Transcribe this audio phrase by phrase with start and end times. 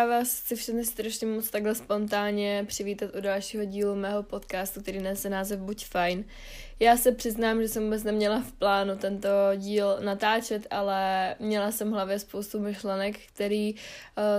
[0.00, 5.02] já vás chci všechny strašně moc takhle spontánně přivítat u dalšího dílu mého podcastu, který
[5.02, 6.24] nese název Buď fajn.
[6.78, 11.90] Já se přiznám, že jsem vůbec neměla v plánu tento díl natáčet, ale měla jsem
[11.90, 13.80] v hlavě spoustu myšlenek, který uh,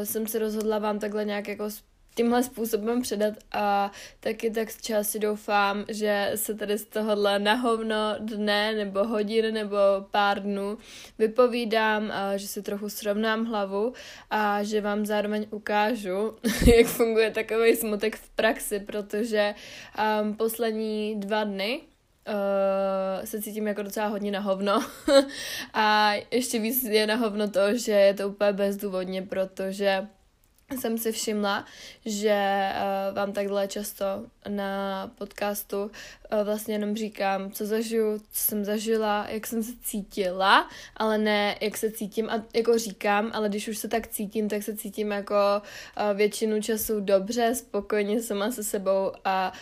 [0.03, 1.69] jsem se rozhodla vám takhle nějak jako
[2.15, 8.15] tímhle způsobem předat a taky tak z části doufám, že se tady z tohohle nahovno
[8.19, 9.77] dne nebo hodin nebo
[10.11, 10.77] pár dnů
[11.19, 13.93] vypovídám, a že si trochu srovnám hlavu
[14.29, 16.35] a že vám zároveň ukážu,
[16.77, 19.55] jak funguje takový smutek v praxi, protože
[20.21, 21.81] um, poslední dva dny
[22.27, 24.85] Uh, se cítím jako docela hodně na hovno.
[25.73, 30.07] A ještě víc je na hovno to, že je to úplně bezdůvodně, protože
[30.79, 31.65] jsem si všimla,
[32.05, 32.69] že
[33.09, 34.05] uh, vám takhle často
[34.49, 35.89] na podcastu uh,
[36.43, 41.77] vlastně jenom říkám, co zažiju, co jsem zažila, jak jsem se cítila, ale ne jak
[41.77, 45.35] se cítím a jako říkám, ale když už se tak cítím, tak se cítím jako
[45.61, 49.53] uh, většinu času dobře, spokojeně sama se sebou a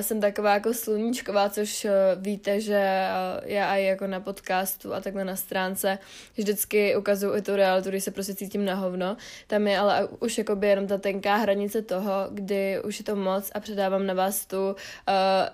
[0.00, 1.90] jsem taková jako sluníčková, což uh,
[2.22, 3.08] víte, že
[3.42, 5.98] uh, já i jako na podcastu a takhle na stránce
[6.36, 9.16] vždycky ukazuju i tu realitu, když se prostě cítím na hovno.
[9.46, 13.50] Tam je ale už jakoby jenom ta tenká hranice toho, kdy už je to moc
[13.54, 14.74] a předávám na vás tu uh,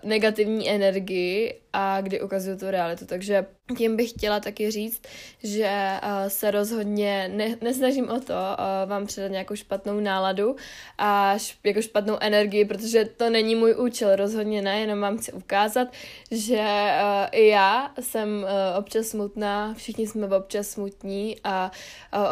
[0.03, 3.07] negativní energii a kdy ukazuju tu realitu.
[3.07, 3.47] Takže
[3.79, 5.03] tím bych chtěla taky říct,
[5.43, 5.71] že
[6.03, 10.57] uh, se rozhodně ne, nesnažím o to uh, vám předat nějakou špatnou náladu
[10.99, 15.33] a š, jako špatnou energii, protože to není můj účel, rozhodně ne, jenom vám chci
[15.33, 15.89] ukázat,
[16.31, 18.47] že uh, i já jsem
[18.79, 21.71] občas smutná, všichni jsme občas smutní a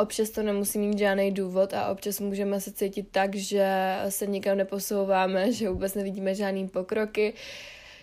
[0.00, 4.56] občas to nemusí mít žádný důvod a občas můžeme se cítit tak, že se nikam
[4.56, 7.34] neposouváme, že vůbec nevidíme žádný pokroky,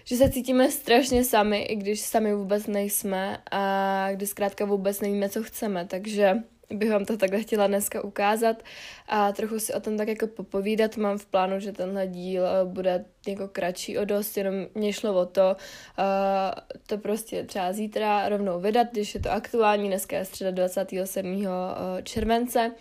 [0.04, 5.30] že se cítíme strašně sami, i když sami vůbec nejsme a když zkrátka vůbec nevíme,
[5.30, 6.36] co chceme, takže
[6.74, 8.64] bych vám to takhle chtěla dneska ukázat
[9.08, 10.98] a trochu si o tom tak jako popovídat.
[10.98, 15.22] Mám v plánu, že tenhle díl eh, bude jako kratší o dost, jenom mě šlo
[15.22, 15.56] o to,
[16.00, 21.46] uh, to prostě třeba zítra rovnou vydat, když je to aktuální, dneska je středa 27.
[21.46, 22.72] Eh, července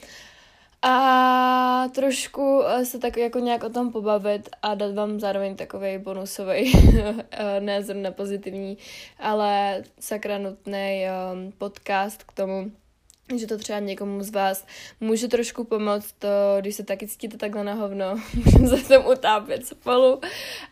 [0.83, 5.99] a trošku eh, se tak jako nějak o tom pobavit a dát vám zároveň takový
[5.99, 6.73] bonusový,
[7.31, 8.79] eh, ne zrovna pozitivní,
[9.19, 12.71] ale sakra nutný um, podcast k tomu,
[13.37, 14.67] že to třeba někomu z vás
[15.01, 16.29] může trošku pomoct, to,
[16.61, 20.21] když se taky cítíte takhle na hovno, můžeme se tam utápět spolu,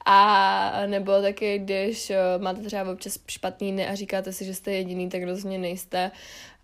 [0.04, 5.08] a nebo taky, když máte třeba občas špatný dny a říkáte si, že jste jediný,
[5.08, 6.10] tak rozhodně nejste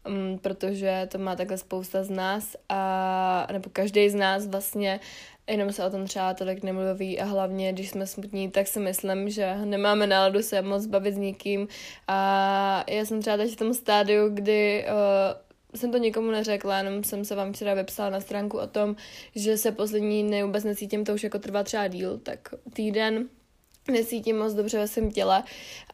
[0.09, 5.01] um, protože to má takhle spousta z nás a nebo každý z nás vlastně
[5.47, 9.31] jenom se o tom třeba tolik nemluví a hlavně, když jsme smutní, tak si myslím,
[9.31, 11.69] že nemáme náladu se moc bavit s nikým.
[12.09, 17.05] A já jsem třeba teď v tom stádiu, kdy uh, jsem to nikomu neřekla, jenom
[17.05, 18.97] jsem se vám včera vypsala na stránku o tom,
[19.35, 23.29] že se poslední dny vůbec necítím, to už jako trvá třeba díl, tak týden
[23.91, 25.43] necítím moc dobře ve svém těle.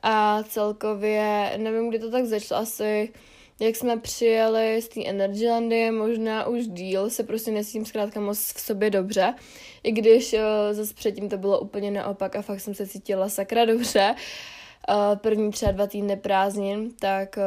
[0.02, 3.12] A celkově, nevím, kdy to tak začalo, asi
[3.60, 8.60] jak jsme přijeli z té Energylandy, možná už díl, se prostě nesím zkrátka moc v
[8.60, 9.34] sobě dobře.
[9.82, 10.40] I když uh,
[10.72, 14.14] zase předtím to bylo úplně naopak a fakt jsem se cítila sakra dobře.
[14.88, 17.38] Uh, první třeba dva týdny prázdnin, tak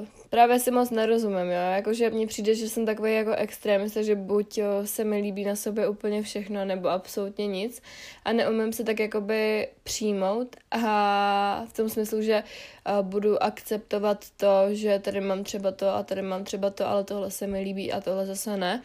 [0.00, 4.14] uh, právě si moc nerozumím, jo, jakože mně přijde, že jsem takový jako extrémista, že
[4.14, 7.82] buď jo, se mi líbí na sobě úplně všechno, nebo absolutně nic
[8.24, 14.66] a neumím se tak jakoby přijmout a v tom smyslu, že uh, budu akceptovat to,
[14.70, 17.92] že tady mám třeba to a tady mám třeba to, ale tohle se mi líbí
[17.92, 18.82] a tohle zase ne.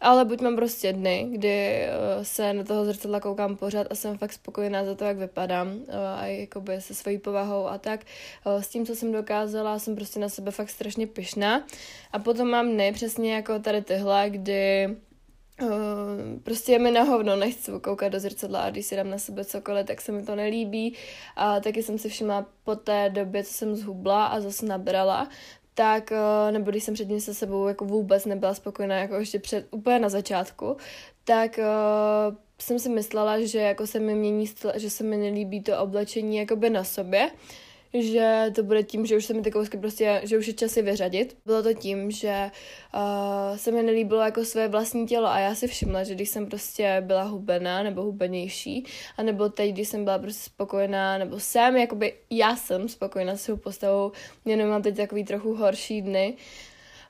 [0.00, 4.18] Ale buď mám prostě dny, kdy uh, se na toho zrcadla koukám pořád a jsem
[4.18, 5.84] fakt spokojená za to, jak vypadám uh,
[6.16, 8.00] a jakoby se svojí povahou a tak.
[8.46, 11.66] Uh, s tím, co jsem dokázala, jsem prostě na sebe fakt strašně pyšná.
[12.12, 14.88] A potom mám dny přesně jako tady tyhle, kdy
[16.42, 19.44] prostě je mi na hovno, nechci koukat do zrcadla a když si dám na sebe
[19.44, 20.96] cokoliv, tak se mi to nelíbí.
[21.36, 25.28] A taky jsem si všimla po té době, co jsem zhubla a zase nabrala,
[25.80, 29.66] tak, eh, nebo když jsem předtím se sebou jako vůbec nebyla spokojená, jako ještě před,
[29.70, 30.76] úplně na začátku,
[31.24, 35.78] tak uh, jsem si myslela, že jako se mi mění, že se mi nelíbí to
[35.78, 37.30] oblečení jakoby na sobě,
[37.94, 40.76] že to bude tím, že už se mi ty kousky prostě, že už je čas
[40.76, 41.36] je vyřadit.
[41.46, 42.50] Bylo to tím, že
[42.94, 46.46] uh, se mi nelíbilo jako své vlastní tělo a já si všimla, že když jsem
[46.46, 48.84] prostě byla hubená nebo hubenější
[49.16, 53.42] a nebo teď, když jsem byla prostě spokojená, nebo jsem, jakoby já jsem spokojená s
[53.42, 54.12] svou postavou,
[54.44, 56.36] jenom mám teď takový trochu horší dny,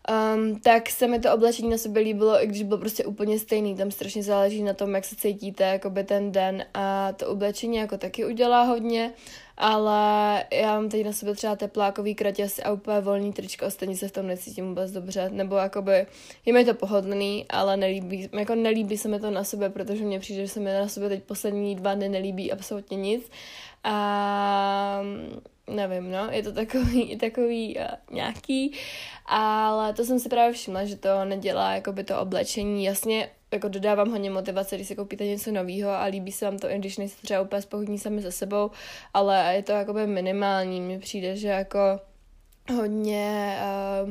[0.09, 3.77] Um, tak se mi to oblečení na sebe líbilo, i když bylo prostě úplně stejný.
[3.77, 7.99] Tam strašně záleží na tom, jak se cítíte jakoby ten den a to oblečení jako
[7.99, 9.13] taky udělá hodně
[9.61, 13.97] ale já mám teď na sebe třeba teplákový kratěs a úplně volný tričko a stejně
[13.97, 16.07] se v tom necítím vůbec dobře, nebo jakoby
[16.47, 20.21] je mi to pohodlný, ale nelíbí, jako nelíbí se mi to na sebe, protože mně
[20.21, 23.31] přijde, že se mi na sebe teď poslední dva dny nelíbí absolutně nic.
[23.85, 25.03] A
[25.67, 27.85] nevím, no, je to takový, takový uh,
[28.17, 28.73] nějaký,
[29.27, 33.69] ale to jsem si právě všimla, že to nedělá jako by to oblečení, jasně jako
[33.69, 36.99] dodávám hodně motivace, když si koupíte něco nového a líbí se vám to, i když
[36.99, 38.71] nejste třeba úplně spohodní sami se sebou,
[39.15, 41.79] ale je to jakoby minimální, mně přijde, že jako
[42.77, 43.59] hodně
[44.05, 44.11] uh,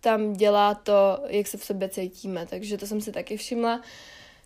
[0.00, 3.80] tam dělá to, jak se v sobě cítíme, takže to jsem si taky všimla.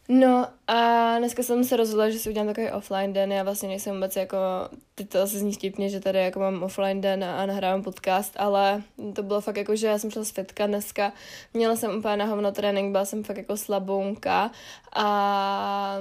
[0.09, 3.33] No a dneska jsem se rozhodla, že si udělám takový offline den.
[3.33, 4.37] Já vlastně nejsem vůbec jako,
[4.95, 8.35] teď to asi zní vtipně, že tady jako mám offline den a, a nahrávám podcast,
[8.37, 8.83] ale
[9.15, 11.13] to bylo fakt jako, že já jsem šla z fitka dneska,
[11.55, 14.51] měla jsem úplně na hovno trénink, byla jsem fakt jako slabounka
[14.97, 15.97] a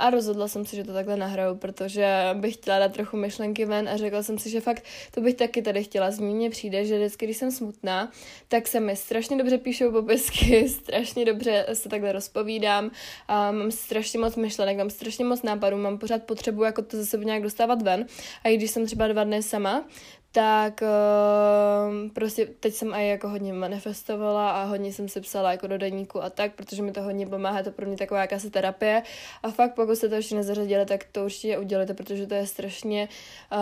[0.00, 3.88] a rozhodla jsem si, že to takhle nahraju, protože bych chtěla dát trochu myšlenky ven
[3.88, 6.50] a řekla jsem si, že fakt to bych taky tady chtěla zmínit.
[6.50, 8.10] Přijde, že vždycky, když jsem smutná,
[8.48, 12.90] tak se mi strašně dobře píšou popisky, strašně dobře se takhle rozpovídám,
[13.28, 17.18] a mám strašně moc myšlenek, mám strašně moc nápadů, mám pořád potřebu jako to zase
[17.18, 18.06] nějak dostávat ven.
[18.44, 19.84] A i když jsem třeba dva dny sama,
[20.32, 25.66] tak uh, prostě teď jsem aj jako hodně manifestovala a hodně jsem si psala jako
[25.66, 29.02] do deníku a tak, protože mi to hodně pomáhá, to pro mě taková jakási terapie
[29.42, 33.08] a fakt pokud jste to ještě nezařadili, tak to určitě udělejte, protože to je strašně
[33.52, 33.58] uh,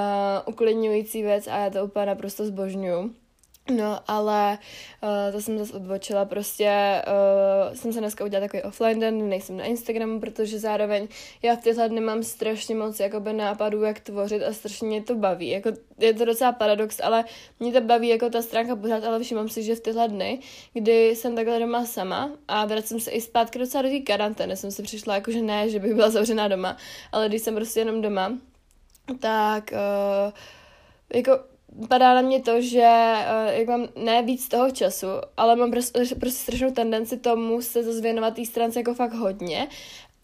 [0.46, 3.14] uklidňující věc a já to úplně naprosto zbožňuju.
[3.70, 4.58] No, ale
[5.02, 7.02] uh, to jsem zase odbočila, prostě
[7.68, 11.08] uh, jsem se dneska udělala takový offline den, nejsem na Instagramu, protože zároveň
[11.42, 15.14] já v tyhle dny mám strašně moc jakoby nápadů, jak tvořit a strašně mě to
[15.14, 15.48] baví.
[15.48, 17.24] Jako, je to docela paradox, ale
[17.60, 20.38] mě to baví jako ta stránka pořád, ale všimám si, že v tyhle dny,
[20.72, 24.70] kdy jsem takhle doma sama a vracím se i zpátky docela do té karantény, jsem
[24.70, 26.76] si přišla jako, že ne, že bych byla zavřená doma,
[27.12, 28.32] ale když jsem prostě jenom doma,
[29.20, 30.32] tak uh,
[31.14, 31.38] jako
[31.88, 33.14] padá na mě to, že
[33.48, 35.06] uh, jak mám ne víc toho času,
[35.36, 39.68] ale mám prostě, prostě strašnou tendenci tomu se zase věnovat té stránce jako fakt hodně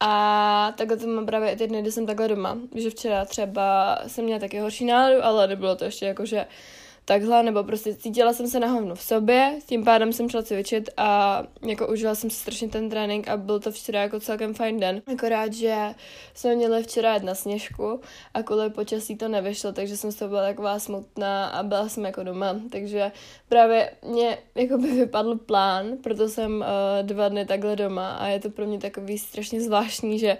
[0.00, 2.58] a takhle to mám právě i ty dny, kdy jsem takhle doma.
[2.74, 6.46] Že včera třeba jsem měla taky horší náladu, ale nebylo to ještě jako, že
[7.04, 10.90] takhle, nebo prostě cítila jsem se na hovno v sobě, tím pádem jsem šla cvičit
[10.96, 14.80] a jako užila jsem si strašně ten trénink a byl to včera jako celkem fajn
[14.80, 15.02] den.
[15.12, 15.76] Akorát, že
[16.34, 18.00] jsme měli včera jedna sněžku
[18.34, 22.04] a kvůli počasí to nevyšlo, takže jsem z toho byla taková smutná a byla jsem
[22.04, 23.12] jako doma, takže
[23.48, 28.40] právě mě jako by vypadl plán, proto jsem uh, dva dny takhle doma a je
[28.40, 30.36] to pro mě takový strašně zvláštní, že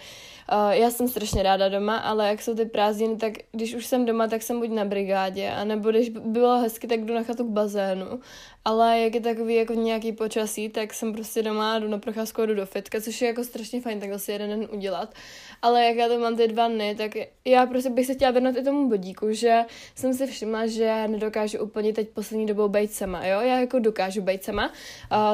[0.52, 4.06] uh, já jsem strašně ráda doma, ale jak jsou ty prázdniny, tak když už jsem
[4.06, 7.44] doma, tak jsem buď na brigádě, anebo když bylo bylo hezky, tak jdu na chatu
[7.44, 8.20] k bazénu,
[8.64, 12.54] ale jak je takový jako nějaký počasí, tak jsem prostě doma, jdu na procházku jdu
[12.54, 15.14] do fitka, což je jako strašně fajn takhle si jeden den udělat.
[15.62, 17.10] Ale jak já to mám ty dva dny, tak
[17.44, 19.64] já prostě bych se chtěla věnovat i tomu bodíku, že
[19.94, 23.40] jsem si všimla, že nedokážu úplně teď poslední dobou být sama, jo?
[23.40, 24.72] Já jako dokážu být sama,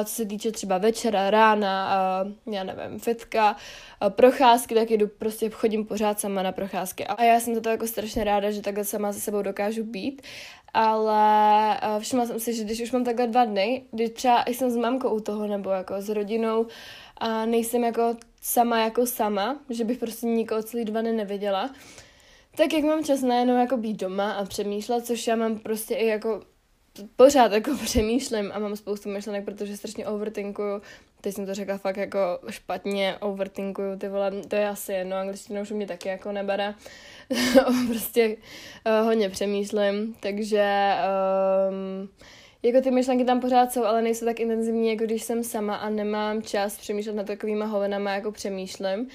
[0.05, 1.97] co se týče třeba večera, rána,
[2.51, 3.55] já nevím, fitka,
[4.09, 7.05] procházky, tak jdu prostě chodím pořád sama na procházky.
[7.05, 10.21] A já jsem za to jako strašně ráda, že takhle sama se sebou dokážu být
[10.73, 14.71] ale uh, všimla jsem si, že když už mám takhle dva dny, když třeba jsem
[14.71, 16.67] s mamkou u toho nebo jako s rodinou
[17.17, 21.69] a nejsem jako sama jako sama, že bych prostě nikoho celý dva dny neviděla,
[22.55, 26.07] tak jak mám čas najednou jako být doma a přemýšlet, což já mám prostě i
[26.07, 26.41] jako
[27.15, 30.81] pořád jako přemýšlím a mám spoustu myšlenek, protože strašně overthinkuju.
[31.21, 32.19] Teď jsem to řekla fakt jako
[32.49, 36.73] špatně, overthinkuju, ty vole, to je asi jedno, angličtina už mě taky jako nebere.
[37.87, 38.37] prostě
[38.85, 40.93] uh, hodně přemýšlím, takže
[41.69, 42.09] um,
[42.63, 45.89] jako ty myšlenky tam pořád jsou, ale nejsou tak intenzivní, jako když jsem sama a
[45.89, 49.09] nemám čas přemýšlet nad takovýma hovenama, jako přemýšlím.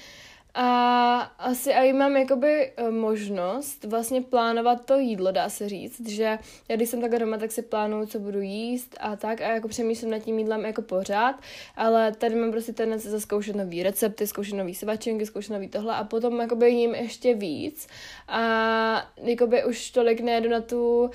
[0.59, 6.37] A asi i mám jakoby e, možnost vlastně plánovat to jídlo, dá se říct, že
[6.69, 9.67] já když jsem takhle doma, tak si plánuju, co budu jíst a tak a jako
[9.67, 11.35] přemýšlím nad tím jídlem jako pořád,
[11.75, 16.03] ale tady mám prostě tendenci zkoušet nový recepty, zkoušet nový svačinky, zkoušet nový tohle a
[16.03, 17.87] potom jakoby jím ještě víc
[18.27, 21.09] a jakoby už tolik nejedu na tu uh,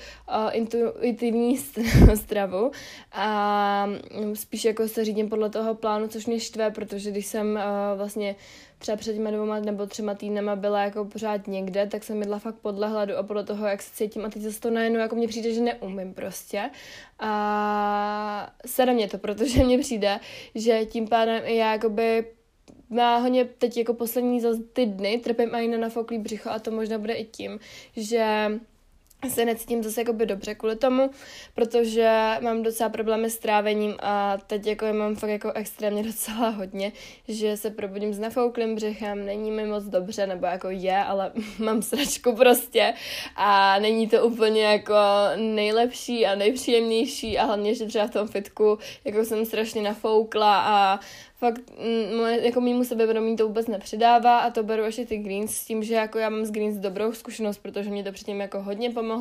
[0.51, 1.57] intuitivní
[2.15, 2.71] stravu
[3.11, 3.89] a
[4.33, 8.35] spíš jako se řídím podle toho plánu, což mě štve, protože když jsem uh, vlastně
[8.83, 12.55] třeba před těma dvěma nebo třema týdnama byla jako pořád někde, tak jsem jedla fakt
[12.55, 15.27] podle hladu a podle toho, jak se cítím a teď zase to najednou jako mně
[15.27, 16.69] přijde, že neumím prostě.
[17.19, 20.19] A sere mě to, protože mně přijde,
[20.55, 22.25] že tím pádem i já jakoby
[22.89, 26.71] má hodně teď jako poslední za ty dny trpím i na nafoklý břicho a to
[26.71, 27.59] možná bude i tím,
[27.95, 28.51] že
[29.29, 31.09] se necítím zase jakoby dobře kvůli tomu,
[31.55, 36.49] protože mám docela problémy s trávením a teď jako je mám fakt jako extrémně docela
[36.49, 36.91] hodně,
[37.27, 41.81] že se probudím s nafouklým břichem, není mi moc dobře, nebo jako je, ale mám
[41.81, 42.93] sračku prostě
[43.35, 44.95] a není to úplně jako
[45.35, 50.99] nejlepší a nejpříjemnější a hlavně, že třeba v tom fitku jako jsem strašně nafoukla a
[51.43, 51.61] fakt
[52.17, 55.83] moje, jako mýmu sebevědomí to vůbec nepřidává a to beru ještě ty greens s tím,
[55.83, 59.12] že jako já mám s greens dobrou zkušenost, protože mě to předtím jako hodně pomohlo.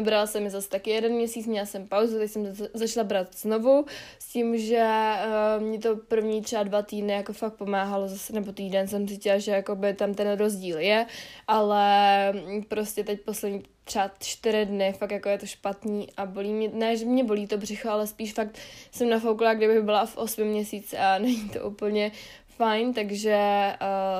[0.00, 3.84] Brala jsem mi zase taky jeden měsíc, měla jsem pauzu, teď jsem začala brát znovu
[4.18, 5.12] s tím, že
[5.56, 9.38] uh, mě to první třeba dva týdny jako fakt pomáhalo zase, nebo týden jsem cítila,
[9.38, 11.06] že jako by tam ten rozdíl je,
[11.46, 12.32] ale
[12.68, 16.96] prostě teď poslední třeba čtyři dny, fakt jako je to špatný a bolí mě, ne,
[16.96, 18.58] že mě bolí to břicho, ale spíš fakt
[18.92, 22.12] jsem nafoukla, kdybych byla v osmi měsíci a není to úplně
[22.46, 23.38] fajn, takže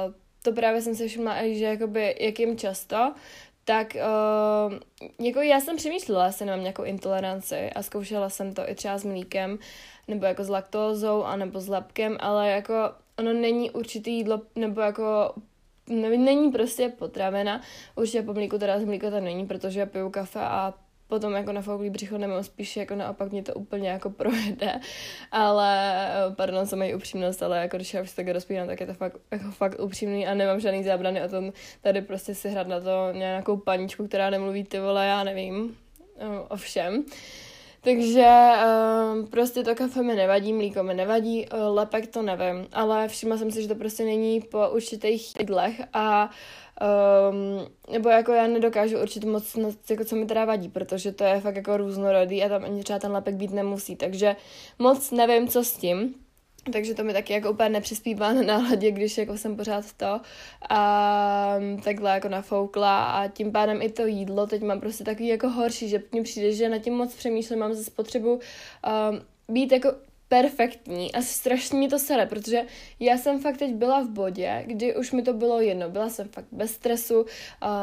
[0.06, 3.12] uh, to právě jsem se všimla, že jakoby, jak jim často,
[3.68, 4.74] tak uh,
[5.26, 9.04] jako já jsem přemýšlela, jestli nemám nějakou intoleranci a zkoušela jsem to i třeba s
[9.04, 9.58] mlíkem,
[10.08, 12.74] nebo jako s laktózou, anebo s lepkem, ale jako
[13.18, 15.34] ono není určitý jídlo, nebo jako
[16.16, 17.60] není prostě potravena.
[17.96, 20.74] Určitě po mlíku teda z mlíka to není, protože já piju kafe a
[21.08, 24.80] potom jako na fouklý břicho nemám, spíš jako naopak mě to úplně jako projede,
[25.32, 25.96] ale
[26.36, 29.16] pardon za moji upřímnost, ale jako když já už tak rozpínám, tak je to fakt,
[29.30, 33.12] jako fakt upřímný a nemám žádný zábrany o tom tady prostě si hrát na to
[33.12, 35.76] nějakou paničku, která nemluví ty vole, já nevím,
[36.48, 37.04] o všem.
[37.80, 43.08] Takže uh, prostě to kafe mi nevadí, mlíko mi nevadí, uh, lepek to nevím, ale
[43.08, 46.30] všimla jsem si, že to prostě není po určitých jídlech a
[46.80, 49.56] um, nebo jako já nedokážu určit moc,
[49.90, 52.98] jako co mi teda vadí, protože to je fakt jako různorodý a tam ani třeba
[52.98, 54.36] ten lepek být nemusí, takže
[54.78, 56.14] moc nevím, co s tím.
[56.72, 60.20] Takže to mi taky jako úplně nepřispívá na náladě, když jako jsem pořád to
[60.70, 65.48] a takhle jako nafoukla a tím pádem i to jídlo teď mám prostě takový jako
[65.48, 68.40] horší, že mně přijde, že na tím moc přemýšlím, mám zase potřebu um,
[69.48, 69.88] být jako
[70.28, 72.62] perfektní a strašně mi to sere, protože
[73.00, 76.28] já jsem fakt teď byla v bodě, kdy už mi to bylo jedno, byla jsem
[76.28, 77.26] fakt bez stresu, uh,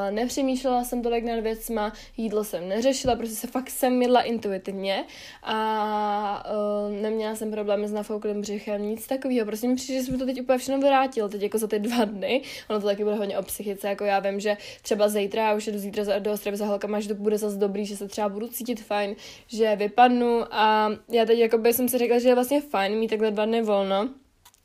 [0.09, 5.05] nepřemýšlela jsem tolik nad věcma, jídlo jsem neřešila, prostě se fakt jsem jedla intuitivně
[5.43, 6.45] a
[6.87, 10.25] uh, neměla jsem problémy s nafouklým břichem, nic takového, prostě mi přijde, že jsem to
[10.25, 13.37] teď úplně všechno vrátil, teď jako za ty dva dny, ono to taky bude hodně
[13.37, 16.65] o psychice, jako já vím, že třeba zítra, já už jdu zítra do ostravy za
[16.65, 19.15] holkama, že to bude zase dobrý, že se třeba budu cítit fajn,
[19.47, 23.45] že vypadnu a já teď jako jsem si řekla, že vlastně fajn mít takhle dva
[23.45, 24.09] dny volno,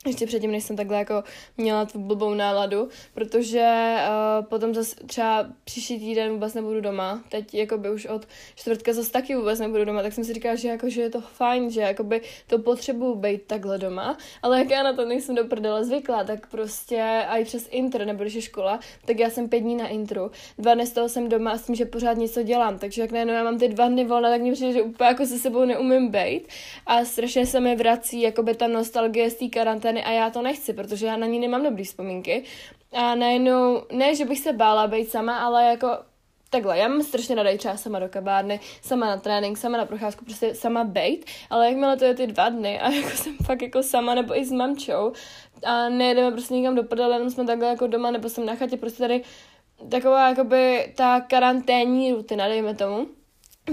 [0.06, 1.24] ještě předtím, než jsem takhle jako
[1.56, 7.54] měla tu blbou náladu, protože uh, potom zase třeba příští týden vůbec nebudu doma, teď
[7.54, 10.68] jako by už od čtvrtka zase taky vůbec nebudu doma, tak jsem si říkala, že
[10.68, 14.82] jako, že je to fajn, že jakoby to potřebuju být takhle doma, ale jak já
[14.82, 18.42] na to nejsem do prdele zvyklá, tak prostě a i přes intro, nebo když je
[18.42, 21.58] škola, tak já jsem pět dní na intru, dva dny z toho jsem doma a
[21.58, 24.30] s tím, že pořád něco dělám, takže jak najednou já mám ty dva dny volna,
[24.30, 26.48] tak mě přijde, že úplně jako se sebou neumím být
[26.86, 29.48] a strašně se mi vrací jakoby ta nostalgie z té
[29.90, 32.44] scény a já to nechci, protože já na ní nemám dobrý vzpomínky.
[32.92, 35.88] A najednou, ne, že bych se bála být sama, ale jako
[36.50, 40.24] takhle, já mám strašně ráda třeba sama do kabárny, sama na trénink, sama na procházku,
[40.24, 43.82] prostě sama bejt, ale jakmile to je ty dva dny a jako jsem fakt jako
[43.82, 45.12] sama nebo i s mamčou
[45.64, 48.76] a nejedeme prostě nikam do prdele, jenom jsme takhle jako doma nebo jsem na chatě,
[48.76, 49.22] prostě tady
[49.90, 53.06] taková jakoby ta karanténní rutina, dejme tomu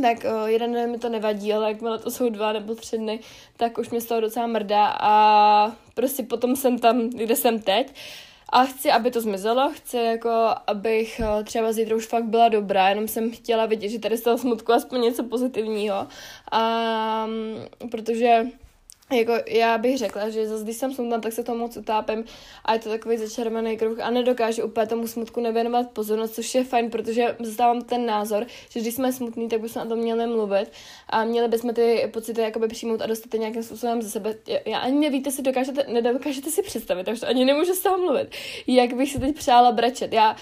[0.01, 3.20] tak o, jeden den mi to nevadí, ale jakmile to jsou dva nebo tři dny,
[3.58, 7.94] tak už mě z toho docela mrdá a prostě potom jsem tam, kde jsem teď.
[8.50, 10.29] A chci, aby to zmizelo, chci jako,
[10.67, 14.38] abych třeba zítra už fakt byla dobrá, jenom jsem chtěla vidět, že tady z toho
[14.38, 16.08] smutku aspoň něco pozitivního.
[16.51, 18.46] A mm, protože
[19.11, 22.23] jako já bych řekla, že zase, když jsem smutná, tak se tomu moc utápím
[22.65, 26.63] a je to takový začervený kruh a nedokážu úplně tomu smutku nevěnovat pozornost, což je
[26.63, 30.71] fajn, protože zastávám ten názor, že když jsme smutní, tak bychom o tom měli mluvit
[31.09, 34.35] a měli bychom ty pocity jakoby přijmout a dostat nějakým způsobem ze sebe.
[34.65, 38.27] Já ani nevíte si, dokážete, nedokážete si představit, takže ani nemůžu toho mluvit,
[38.67, 40.13] jak bych si teď přála brečet.
[40.13, 40.35] Já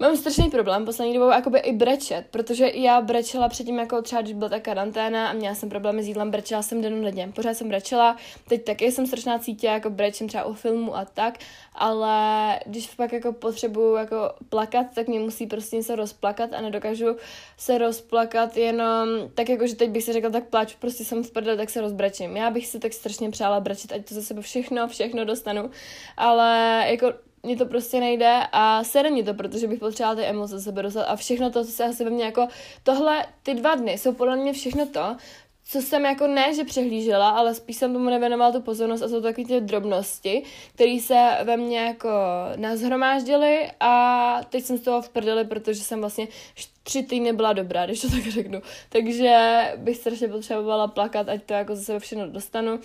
[0.00, 4.34] Mám strašný problém poslední dobou jakoby i brečet, protože já brečela předtím, jako třeba když
[4.34, 8.16] byla ta karanténa a měla jsem problémy s jídlem, brečela jsem den Pořád jsem brečela,
[8.48, 11.38] teď taky jsem strašná cítě, jako brečím třeba u filmu a tak,
[11.74, 14.16] ale když pak jako potřebuju jako
[14.48, 17.16] plakat, tak mě musí prostě něco rozplakat a nedokážu
[17.56, 21.30] se rozplakat jenom tak jako, že teď bych si řekla, tak plač, prostě jsem v
[21.30, 22.36] prdele, tak se rozbrečím.
[22.36, 25.70] Já bych si tak strašně přála brečet, ať to ze sebe všechno, všechno dostanu,
[26.16, 27.12] ale jako
[27.44, 31.04] mně to prostě nejde a sere mě to, protože bych potřebovala ty emoce sebe dostat
[31.04, 32.48] a všechno to, co se asi ve mně jako,
[32.82, 35.16] tohle, ty dva dny jsou podle mě všechno to,
[35.66, 39.14] co jsem jako ne, že přehlížela, ale spíš jsem tomu nevěnovala tu pozornost a jsou
[39.14, 40.42] to takové ty drobnosti,
[40.74, 42.10] které se ve mně jako
[42.56, 46.28] nazhromáždily a teď jsem z toho v prdeli, protože jsem vlastně
[46.86, 48.62] tři týdny byla dobrá, když to tak řeknu.
[48.88, 52.78] Takže bych strašně potřebovala plakat, ať to jako zase všechno dostanu.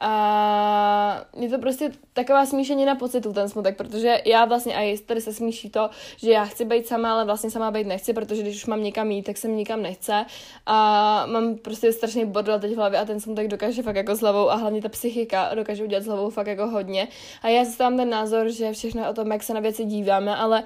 [0.00, 5.32] A je to prostě taková smíšenina pocitů, ten smutek, protože já vlastně, a tady se
[5.32, 8.66] smíší to, že já chci být sama, ale vlastně sama být nechci, protože když už
[8.66, 10.24] mám někam jít, tak se mi nikam nechce.
[10.66, 14.20] A mám prostě strašný bordel teď v hlavě a ten smutek dokáže fakt jako s
[14.20, 17.08] hlavou a hlavně ta psychika dokáže udělat s hlavou fakt jako hodně.
[17.42, 20.62] A já zastávám ten názor, že všechno o tom, jak se na věci díváme, ale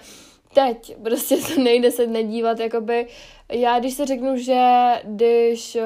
[0.56, 0.96] teď.
[1.02, 3.06] Prostě se nejde se nedívat, jakoby
[3.52, 5.82] já když se řeknu, že když, eh,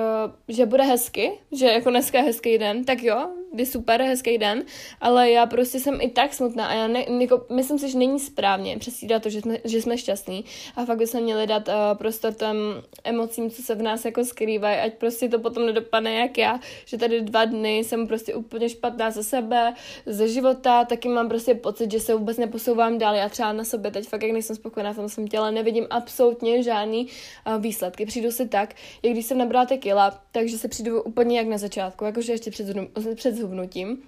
[0.48, 4.62] že bude hezky, že jako dneska je hezký den, tak jo, je super, hezký den,
[5.00, 8.20] ale já prostě jsem i tak smutná a já ne, jako, myslím si, že není
[8.20, 10.44] správně přesídat to, že jsme, že jsme šťastní
[10.76, 12.56] a fakt bychom měli dát uh, prostor těm
[13.04, 16.98] emocím, co se v nás jako skrývají, ať prostě to potom nedopadne jak já, že
[16.98, 19.74] tady dva dny jsem prostě úplně špatná ze sebe,
[20.06, 23.90] ze života, taky mám prostě pocit, že se vůbec neposouvám dál, já třeba na sobě
[23.90, 27.06] teď fakt jak nejsem spokojená v tom svém těle, nevidím absolutně žádný
[27.46, 28.06] uh, výsledky.
[28.06, 31.58] Přijdu si tak, jak když jsem nabrala ty kila, takže se přijdu úplně jak na
[31.58, 32.66] začátku, jakože ještě před,
[33.14, 34.02] před zhubnutím.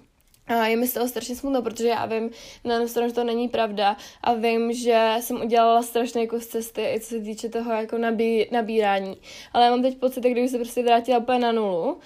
[0.47, 2.29] A je mi z toho strašně smutno, protože já vím
[2.63, 6.81] na jednu stranu, že to není pravda a vím, že jsem udělala strašný kus cesty,
[6.95, 9.17] i co se týče toho jako nabí, nabírání.
[9.53, 11.99] Ale já mám teď pocit, kdybych se prostě vrátila úplně na nulu.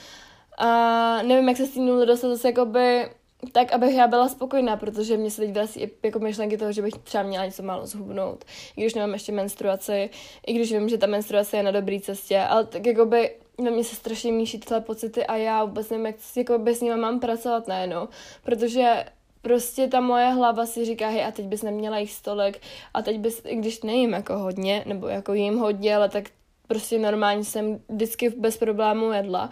[0.57, 3.05] A nevím, jak se z té nuly dostat zase jakoby
[3.51, 6.93] tak, abych já byla spokojená, protože mě se teď vrací jako myšlenky toho, že bych
[7.03, 10.09] třeba měla něco málo zhubnout, i když nemám ještě menstruaci,
[10.47, 13.71] i když vím, že ta menstruace je na dobré cestě, ale tak jako by ve
[13.71, 16.97] mně se strašně míší tyhle pocity a já vůbec nevím, jak jako by s nimi
[16.97, 18.07] mám pracovat najednou,
[18.43, 19.05] protože
[19.41, 22.61] prostě ta moje hlava si říká, hej, a teď bys neměla jich stolek
[22.93, 26.23] a teď bys, i když nejím jako hodně, nebo jako jím hodně, ale tak
[26.67, 29.49] prostě normálně jsem vždycky bez problémů jedla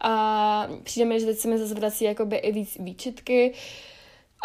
[0.00, 3.54] a přijde mi, že teď se mi zase vrací jakoby i víc výčitky,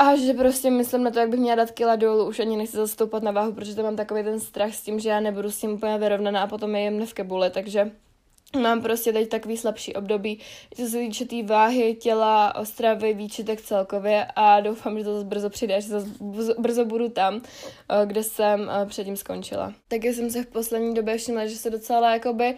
[0.01, 2.77] a že prostě myslím na to, jak bych měla dát kila dolů, už ani nechci
[2.77, 5.58] zastoupat na váhu, protože to mám takový ten strach s tím, že já nebudu s
[5.58, 7.91] tím úplně vyrovnaná a potom je jemne v kebule, takže
[8.62, 10.39] mám prostě teď takový slabší období,
[10.75, 15.25] co se týče té tý váhy, těla, ostravy, výčitek celkově a doufám, že to zase
[15.25, 16.10] brzo přijde, že zase
[16.60, 17.41] brzo budu tam,
[17.89, 19.74] eh, kde jsem eh, předtím skončila.
[19.88, 22.56] Taky jsem se v poslední době všimla, že se docela jakoby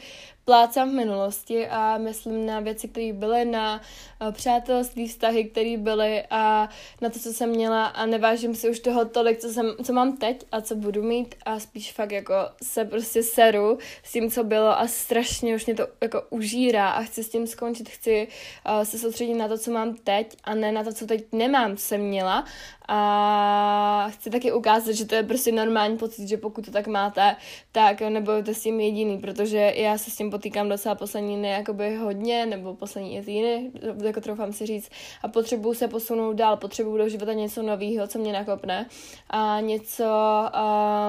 [0.51, 3.81] plácám v minulosti a myslím na věci, které byly, na
[4.22, 6.70] eh, přátelství, vztahy, které byly a
[7.01, 10.18] na to, co jsem měla a nevážím si už toho tolik, co, jsem, co mám
[10.18, 12.33] teď a co budu mít a spíš fakt jako
[12.64, 17.03] se prostě seru s tím, co bylo a strašně už mě to jako užírá a
[17.03, 18.27] chci s tím skončit, chci
[18.70, 21.77] uh, se soustředit na to, co mám teď a ne na to, co teď nemám,
[21.77, 22.46] co jsem měla
[22.87, 27.35] a chci taky ukázat, že to je prostě normální pocit, že pokud to tak máte,
[27.72, 31.96] tak nebojte s tím jediný, protože já se s tím potýkám docela poslední dny jakoby
[31.96, 33.72] hodně, nebo poslední týdny,
[34.03, 34.89] jako troufám si říct,
[35.22, 38.85] a potřebuju se posunout dál, potřebuju do života něco nového, co mě nakopne
[39.29, 40.05] a něco,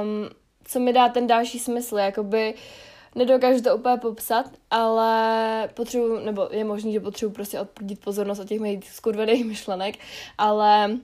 [0.04, 0.28] um,
[0.64, 2.54] co mi dá ten další smysl, jakoby
[3.14, 8.48] nedokážu to úplně popsat, ale potřebuji, nebo je možný, že potřebuji prostě odpudit pozornost od
[8.48, 9.94] těch mých skurvených myšlenek,
[10.38, 10.98] ale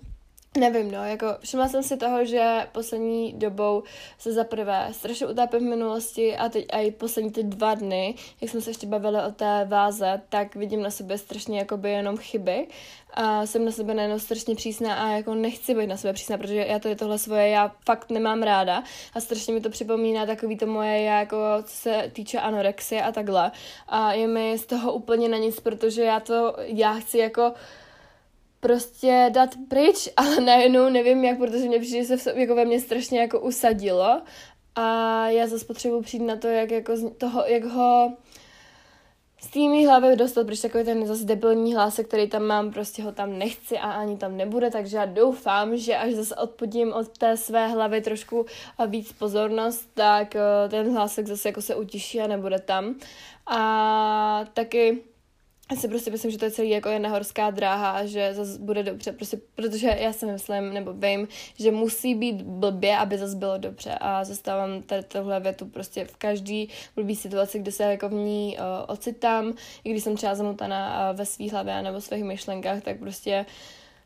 [0.57, 3.83] Nevím, no, jako všimla jsem si toho, že poslední dobou
[4.19, 8.51] se za prvé strašně utápím v minulosti a teď i poslední ty dva dny, jak
[8.51, 12.67] jsme se ještě bavili o té váze, tak vidím na sebe strašně jakoby jenom chyby
[13.15, 16.67] a jsem na sebe najednou strašně přísná a jako nechci být na sebe přísná, protože
[16.69, 18.83] já to je tohle svoje, já fakt nemám ráda
[19.15, 23.13] a strašně mi to připomíná takový to moje, já jako co se týče anorexie a
[23.13, 23.53] takhle.
[23.89, 27.53] A je mi z toho úplně na nic, protože já to, já chci jako
[28.61, 32.81] prostě dát pryč, ale najednou nevím jak, protože mě přijde, že se jako ve mně
[32.81, 34.23] strašně jako usadilo
[34.75, 38.13] a já zase potřebuji přijít na to, jak, jako z toho, jak ho
[39.41, 43.03] z té mý hlavy dostat, protože takový ten zase debilní hlas, který tam mám, prostě
[43.03, 47.19] ho tam nechci a ani tam nebude, takže já doufám, že až zase odpudím od
[47.19, 48.47] té své hlavy trošku
[48.87, 52.95] víc pozornost, tak eh, ten hlasek zase jako se utiší a nebude tam.
[53.47, 54.99] A taky
[55.71, 58.83] já si prostě myslím, že to je celý jako jedna horská dráha že zase bude
[58.83, 61.29] dobře, prostě, protože já si myslím, nebo vím,
[61.59, 63.95] že musí být blbě, aby zase bylo dobře.
[64.01, 68.57] A zastávám tady tohle větu prostě v každý blbý situaci, kde se jako v ní
[68.59, 69.55] uh, ocitám,
[69.85, 73.47] i když jsem třeba zamotaná uh, ve svých hlavě nebo svých myšlenkách, tak prostě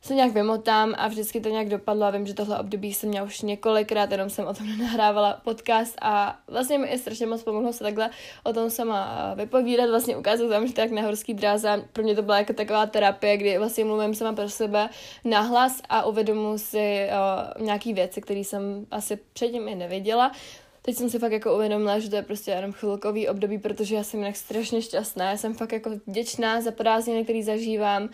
[0.02, 3.26] se nějak vymotám a vždycky to nějak dopadlo a vím, že tohle období jsem měla
[3.26, 7.72] už několikrát, jenom jsem o tom nahrávala podcast a vlastně mi je strašně moc pomohlo
[7.72, 8.10] se takhle
[8.44, 12.22] o tom sama vypovídat, vlastně ukázat vám, že tak na horský dráze, pro mě to
[12.22, 14.88] byla jako taková terapie, kdy vlastně mluvím sama pro sebe
[15.24, 20.32] nahlas a uvědomuji si o, nějaký věci, které jsem asi předtím i nevěděla,
[20.82, 24.04] teď jsem si fakt jako uvědomila, že to je prostě jenom chvilkový období, protože já
[24.04, 25.30] jsem jinak strašně šťastná.
[25.30, 28.08] Já jsem fakt jako vděčná za prázdniny, který zažívám,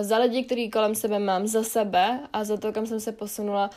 [0.00, 3.70] za lidi, který kolem sebe mám, za sebe a za to, kam jsem se posunula.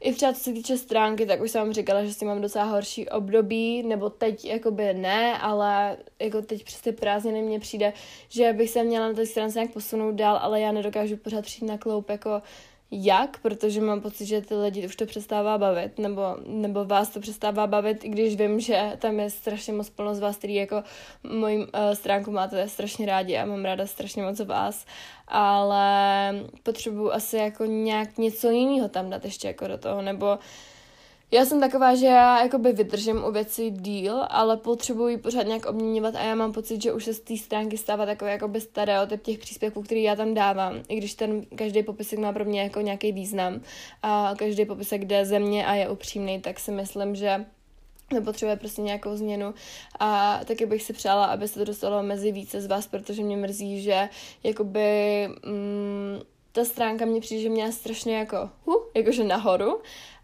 [0.00, 2.64] i třeba co se týče stránky, tak už jsem vám říkala, že si mám docela
[2.64, 7.92] horší období, nebo teď jakoby ne, ale jako teď přes ty prázdniny mně přijde,
[8.28, 11.66] že bych se měla na té stránce nějak posunout dál, ale já nedokážu pořád přijít
[11.66, 12.42] na kloup jako
[12.90, 17.20] jak, protože mám pocit, že ty lidi už to přestává bavit, nebo, nebo vás to
[17.20, 20.82] přestává bavit, i když vím, že tam je strašně moc plnost vás, který jako
[21.22, 24.86] mojí uh, stránku máte strašně rádi a mám ráda strašně moc vás,
[25.28, 30.38] ale potřebuji asi jako nějak něco jiného tam dát ještě jako do toho, nebo uh,
[31.30, 36.16] já jsem taková, že já jakoby vydržím u věci díl, ale potřebuji pořád nějak obměňovat
[36.16, 39.38] a já mám pocit, že už se z té stránky stává takový jakoby stereotyp těch
[39.38, 43.12] příspěvků, který já tam dávám, i když ten každý popisek má pro mě jako nějaký
[43.12, 43.60] význam.
[44.02, 47.44] A každý popisek jde ze mě a je upřímný, tak si myslím, že
[48.12, 49.54] nepotřebuje prostě nějakou změnu.
[49.98, 53.36] A taky bych si přála, aby se to dostalo mezi více z vás, protože mě
[53.36, 54.08] mrzí, že
[54.42, 56.20] jakoby mm,
[56.56, 59.80] ta stránka mě přijde, že měla strašně jako, hu, jakože nahoru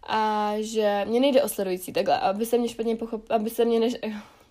[0.07, 3.79] a že mě nejde o sledující takhle, aby se mě špatně pochop, aby se mě
[3.79, 3.95] než,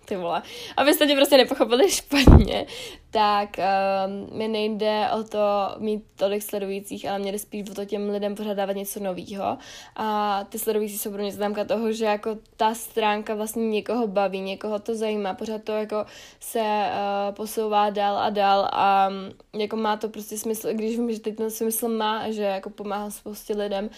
[0.05, 0.41] ty vole,
[0.77, 2.65] abyste mě prostě nepochopili špatně,
[3.11, 5.39] tak um, mi nejde o to
[5.77, 9.57] mít tolik sledujících, ale mě jde spíš o to těm lidem pořád dávat něco nového.
[9.95, 14.41] A ty sledující jsou pro mě známka toho, že jako ta stránka vlastně někoho baví,
[14.41, 16.05] někoho to zajímá, pořád to jako
[16.39, 21.11] se uh, posouvá dál a dál a um, jako má to prostě smysl, když vím,
[21.11, 23.89] že teď ten smysl má, že jako pomáhá spoustě lidem,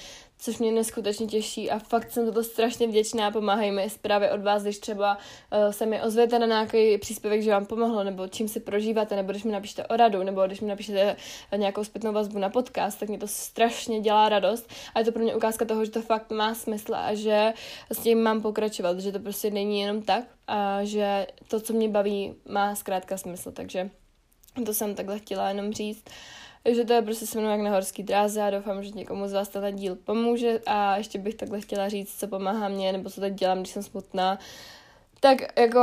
[0.46, 4.42] což mě neskutečně těší a fakt jsem za to strašně vděčná, pomáhají mi právě od
[4.42, 8.48] vás, když třeba uh, se mi ozvěte na nějaký příspěvek, že vám pomohlo, nebo čím
[8.48, 11.16] si prožíváte, nebo když mi napíšete o radu, nebo když mi napíšete
[11.56, 14.70] nějakou zpětnou vazbu na podcast, tak mě to strašně dělá radost.
[14.96, 17.54] A je to pro mě ukázka toho, že to fakt má smysl a že
[17.92, 21.90] s tím mám pokračovat, že to prostě není jenom tak a že to, co mě
[21.90, 23.90] baví, má zkrátka smysl, takže
[24.66, 26.04] to jsem takhle chtěla jenom říct.
[26.08, 29.28] Uh, takže to je prostě se mnou jak na horský dráze a doufám, že někomu
[29.28, 33.10] z vás ten díl pomůže a ještě bych takhle chtěla říct, co pomáhá mě, nebo
[33.10, 34.40] co teď dělám, když jsem smutná.
[35.20, 35.80] Tak jako,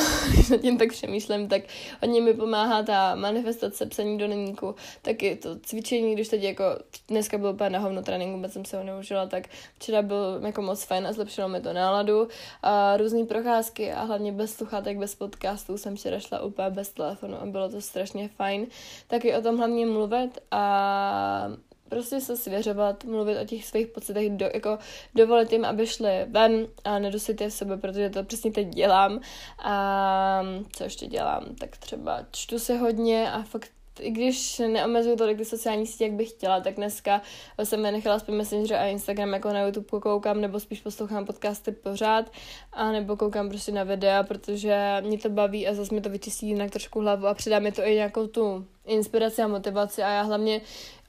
[0.32, 1.62] když nad tím tak přemýšlím, tak
[2.02, 6.64] hodně mi pomáhá ta manifestace, psaní do neníku, taky to cvičení, když teď jako,
[7.08, 10.62] dneska byl úplně na hovno tréninku, vůbec jsem se ho neužila, tak včera byl jako
[10.62, 12.28] moc fajn a zlepšilo mi to náladu.
[12.62, 17.42] A různý procházky a hlavně bez sluchátek, bez podcastů jsem včera šla úplně bez telefonu
[17.42, 18.66] a bylo to strašně fajn.
[19.08, 21.52] Taky o tom hlavně mluvit a
[21.88, 24.78] prostě se svěřovat, mluvit o těch svých pocitech, do, jako
[25.14, 29.20] dovolit jim, aby šli ven a nedusit je v sebe, protože to přesně teď dělám.
[29.58, 31.44] A co ještě dělám?
[31.58, 33.70] Tak třeba čtu se hodně a fakt
[34.00, 37.22] i když neomezuju tolik ty sociální sítě, jak bych chtěla, tak dneska
[37.64, 42.30] jsem nechala spíš Messenger a Instagram jako na YouTube koukám, nebo spíš poslouchám podcasty pořád,
[42.72, 46.46] a nebo koukám prostě na videa, protože mě to baví a zase mi to vyčistí
[46.46, 50.02] jinak trošku hlavu a přidá mi to i nějakou tu inspiraci a motivaci.
[50.02, 50.60] A já hlavně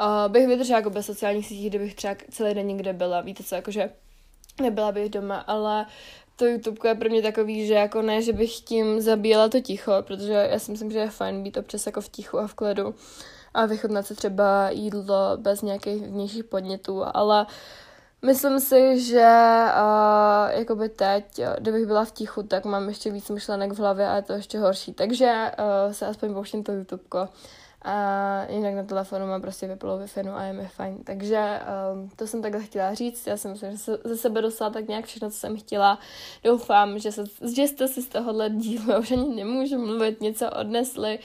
[0.01, 3.55] uh, bych vydržela jako bez sociálních sítí, kdybych třeba celý den někde byla, víte co,
[3.55, 3.89] jakože
[4.61, 5.85] nebyla bych doma, ale
[6.37, 9.91] to YouTube je pro mě takový, že jako ne, že bych tím zabíjela to ticho,
[10.01, 12.95] protože já si myslím, že je fajn být občas jako v tichu a v klidu
[13.53, 17.45] a vychodnat se třeba jídlo bez nějakých vnějších podnětů, ale
[18.21, 19.29] myslím si, že
[19.75, 24.15] uh, jakoby teď, kdybych byla v tichu, tak mám ještě víc myšlenek v hlavě a
[24.15, 27.29] je to ještě horší, takže uh, se aspoň pouštím to YouTubeko
[27.81, 31.03] a jinak na telefonu mám prostě vyplou wi no a je mi fajn.
[31.03, 31.59] Takže
[31.93, 33.27] um, to jsem takhle chtěla říct.
[33.27, 35.99] Já jsem myslím, že se, ze sebe dostala tak nějak všechno, co jsem chtěla.
[36.43, 37.23] Doufám, že, se,
[37.55, 41.19] že jste si z tohohle dílu, už ani nemůžu mluvit, něco odnesli.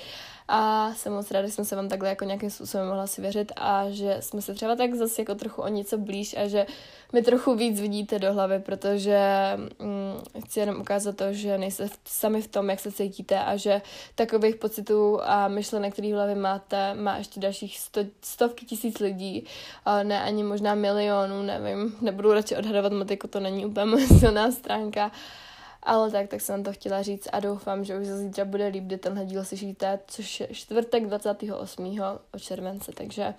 [0.54, 3.90] A jsem moc ráda, že jsem se vám takhle jako nějakým způsobem mohla svěřit a
[3.90, 6.66] že jsme se třeba tak zase jako trochu o něco blíž a že
[7.12, 9.18] mi trochu víc vidíte do hlavy, protože
[9.56, 13.82] hm, chci jenom ukázat to, že nejste sami v tom, jak se cítíte a že
[14.14, 19.46] takových pocitů a myšlenek, které v hlavě máte, má ještě dalších sto, stovky tisíc lidí,
[19.84, 24.50] a ne ani možná milionů, nevím, nebudu radši odhadovat matiku, to není úplně moje silná
[24.50, 25.10] stránka,
[25.83, 28.85] ale tak, tak jsem to chtěla říct a doufám, že už za zítra bude líp,
[28.85, 31.99] kdy tenhle díl slyšíte, což je čtvrtek 28.
[32.37, 33.35] července, takže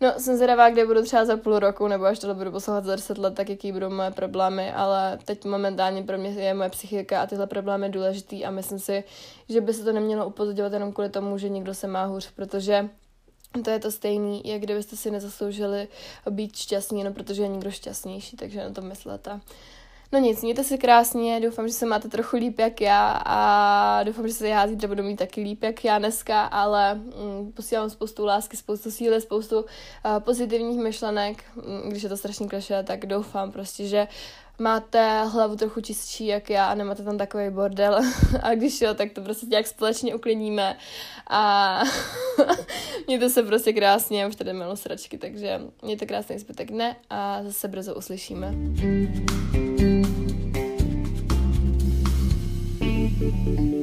[0.00, 2.96] No, jsem zvědavá, kde budu třeba za půl roku, nebo až tohle budu poslouchat za
[2.96, 7.22] 10 let, tak jaký budou moje problémy, ale teď momentálně pro mě je moje psychika
[7.22, 9.04] a tyhle problémy důležitý a myslím si,
[9.48, 12.88] že by se to nemělo upozorňovat jenom kvůli tomu, že někdo se má hůř, protože
[13.64, 15.88] to je to stejný, jak kdybyste si nezasloužili
[16.30, 19.40] být šťastní, jenom protože je někdo šťastnější, takže na to myslete.
[20.12, 24.28] No nic, mějte se krásně, doufám, že se máte trochu líp jak já a doufám,
[24.28, 28.24] že se já zítra budu mít taky líp jak já dneska, ale mm, posílám spoustu
[28.24, 29.64] lásky, spoustu síly, spoustu uh,
[30.18, 34.08] pozitivních myšlenek, mm, když je to strašně kleše, tak doufám prostě, že
[34.58, 38.00] máte hlavu trochu čistší jak já a nemáte tam takový bordel.
[38.42, 40.76] A když jo, tak to prostě nějak společně uklidníme.
[41.30, 41.82] A
[43.06, 47.68] mějte se prostě krásně, už tady mělo sračky, takže mějte krásný zbytek dne a zase
[47.68, 48.54] brzo uslyšíme.
[53.32, 53.75] thank you